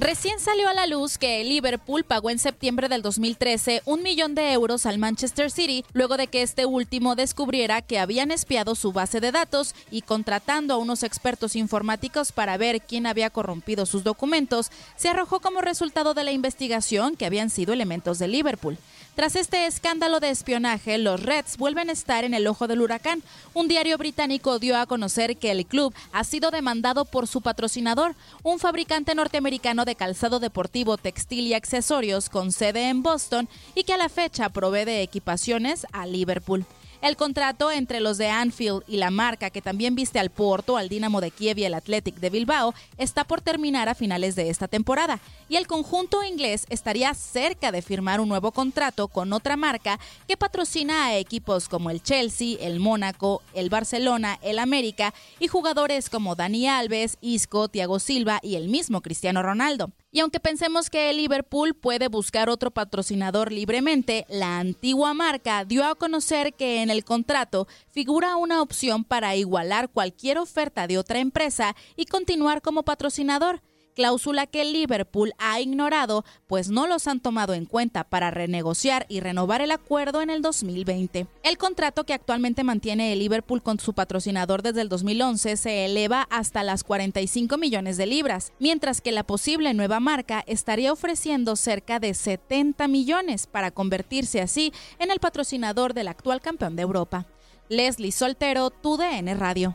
Recién 0.00 0.38
salió 0.38 0.68
a 0.68 0.74
la 0.74 0.86
luz 0.86 1.18
que 1.18 1.42
Liverpool 1.42 2.04
pagó 2.04 2.30
en 2.30 2.38
septiembre 2.38 2.88
del 2.88 3.02
2013 3.02 3.82
un 3.84 4.04
millón 4.04 4.36
de 4.36 4.52
euros 4.52 4.86
al 4.86 4.96
Manchester 4.96 5.50
City 5.50 5.84
luego 5.92 6.16
de 6.16 6.28
que 6.28 6.42
este 6.42 6.66
último 6.66 7.16
descubriera 7.16 7.82
que 7.82 7.98
habían 7.98 8.30
espiado 8.30 8.76
su 8.76 8.92
base 8.92 9.18
de 9.18 9.32
datos 9.32 9.74
y 9.90 10.02
contratando 10.02 10.74
a 10.74 10.76
unos 10.76 11.02
expertos 11.02 11.56
informáticos 11.56 12.30
para 12.30 12.56
ver 12.56 12.80
quién 12.80 13.06
había 13.06 13.30
corrompido 13.30 13.86
sus 13.86 14.04
documentos, 14.04 14.70
se 14.94 15.08
arrojó 15.08 15.40
como 15.40 15.62
resultado 15.62 16.14
de 16.14 16.22
la 16.22 16.30
investigación 16.30 17.16
que 17.16 17.26
habían 17.26 17.50
sido 17.50 17.72
elementos 17.72 18.20
de 18.20 18.28
Liverpool. 18.28 18.78
Tras 19.18 19.34
este 19.34 19.66
escándalo 19.66 20.20
de 20.20 20.30
espionaje, 20.30 20.96
los 20.96 21.20
Reds 21.20 21.56
vuelven 21.56 21.90
a 21.90 21.92
estar 21.92 22.22
en 22.22 22.34
el 22.34 22.46
ojo 22.46 22.68
del 22.68 22.80
huracán. 22.80 23.24
Un 23.52 23.66
diario 23.66 23.98
británico 23.98 24.60
dio 24.60 24.78
a 24.78 24.86
conocer 24.86 25.36
que 25.36 25.50
el 25.50 25.66
club 25.66 25.92
ha 26.12 26.22
sido 26.22 26.52
demandado 26.52 27.04
por 27.04 27.26
su 27.26 27.40
patrocinador, 27.40 28.14
un 28.44 28.60
fabricante 28.60 29.16
norteamericano 29.16 29.84
de 29.88 29.96
calzado 29.96 30.38
deportivo, 30.38 30.98
textil 30.98 31.46
y 31.46 31.54
accesorios 31.54 32.28
con 32.28 32.52
sede 32.52 32.90
en 32.90 33.02
Boston 33.02 33.48
y 33.74 33.84
que 33.84 33.94
a 33.94 33.96
la 33.96 34.10
fecha 34.10 34.50
provee 34.50 34.84
de 34.84 35.02
equipaciones 35.02 35.86
a 35.92 36.06
Liverpool. 36.06 36.66
El 37.00 37.16
contrato 37.16 37.70
entre 37.70 38.00
los 38.00 38.18
de 38.18 38.28
Anfield 38.28 38.82
y 38.88 38.96
la 38.96 39.12
marca 39.12 39.50
que 39.50 39.62
también 39.62 39.94
viste 39.94 40.18
al 40.18 40.30
Porto, 40.30 40.76
al 40.76 40.88
Dinamo 40.88 41.20
de 41.20 41.30
Kiev 41.30 41.58
y 41.58 41.64
el 41.64 41.74
Athletic 41.74 42.16
de 42.16 42.28
Bilbao 42.28 42.74
está 42.96 43.22
por 43.22 43.40
terminar 43.40 43.88
a 43.88 43.94
finales 43.94 44.34
de 44.34 44.50
esta 44.50 44.66
temporada 44.66 45.20
y 45.48 45.56
el 45.56 45.68
conjunto 45.68 46.24
inglés 46.24 46.66
estaría 46.70 47.14
cerca 47.14 47.70
de 47.70 47.82
firmar 47.82 48.20
un 48.20 48.28
nuevo 48.28 48.50
contrato 48.50 49.06
con 49.06 49.32
otra 49.32 49.56
marca 49.56 50.00
que 50.26 50.36
patrocina 50.36 51.06
a 51.06 51.16
equipos 51.16 51.68
como 51.68 51.90
el 51.90 52.02
Chelsea, 52.02 52.56
el 52.60 52.80
Mónaco, 52.80 53.42
el 53.54 53.70
Barcelona, 53.70 54.36
el 54.42 54.58
América 54.58 55.14
y 55.38 55.46
jugadores 55.46 56.10
como 56.10 56.34
Dani 56.34 56.66
Alves, 56.66 57.16
Isco, 57.20 57.68
Thiago 57.68 58.00
Silva 58.00 58.40
y 58.42 58.56
el 58.56 58.68
mismo 58.68 59.02
Cristiano 59.02 59.40
Ronaldo. 59.44 59.92
Y 60.18 60.20
aunque 60.20 60.40
pensemos 60.40 60.90
que 60.90 61.10
el 61.10 61.18
Liverpool 61.18 61.74
puede 61.74 62.08
buscar 62.08 62.50
otro 62.50 62.72
patrocinador 62.72 63.52
libremente, 63.52 64.26
la 64.28 64.58
antigua 64.58 65.14
marca 65.14 65.64
dio 65.64 65.84
a 65.84 65.94
conocer 65.94 66.54
que 66.54 66.82
en 66.82 66.90
el 66.90 67.04
contrato 67.04 67.68
figura 67.92 68.34
una 68.34 68.60
opción 68.60 69.04
para 69.04 69.36
igualar 69.36 69.90
cualquier 69.90 70.38
oferta 70.38 70.88
de 70.88 70.98
otra 70.98 71.20
empresa 71.20 71.76
y 71.94 72.06
continuar 72.06 72.62
como 72.62 72.82
patrocinador 72.82 73.62
cláusula 73.98 74.46
que 74.46 74.64
Liverpool 74.64 75.32
ha 75.38 75.60
ignorado, 75.60 76.24
pues 76.46 76.70
no 76.70 76.86
los 76.86 77.08
han 77.08 77.18
tomado 77.18 77.52
en 77.52 77.64
cuenta 77.64 78.04
para 78.04 78.30
renegociar 78.30 79.06
y 79.08 79.18
renovar 79.18 79.60
el 79.60 79.72
acuerdo 79.72 80.22
en 80.22 80.30
el 80.30 80.40
2020. 80.40 81.26
El 81.42 81.58
contrato 81.58 82.04
que 82.04 82.14
actualmente 82.14 82.62
mantiene 82.62 83.12
el 83.12 83.18
Liverpool 83.18 83.60
con 83.60 83.80
su 83.80 83.94
patrocinador 83.94 84.62
desde 84.62 84.82
el 84.82 84.88
2011 84.88 85.56
se 85.56 85.84
eleva 85.84 86.28
hasta 86.30 86.62
las 86.62 86.84
45 86.84 87.58
millones 87.58 87.96
de 87.96 88.06
libras, 88.06 88.52
mientras 88.60 89.00
que 89.00 89.10
la 89.10 89.24
posible 89.24 89.74
nueva 89.74 89.98
marca 89.98 90.44
estaría 90.46 90.92
ofreciendo 90.92 91.56
cerca 91.56 91.98
de 91.98 92.14
70 92.14 92.86
millones 92.86 93.48
para 93.48 93.72
convertirse 93.72 94.40
así 94.40 94.72
en 95.00 95.10
el 95.10 95.18
patrocinador 95.18 95.92
del 95.92 96.06
actual 96.06 96.40
campeón 96.40 96.76
de 96.76 96.82
Europa. 96.82 97.26
Leslie 97.68 98.12
Soltero, 98.12 98.70
TUDN 98.70 99.36
Radio. 99.40 99.74